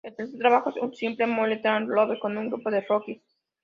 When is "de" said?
2.71-2.81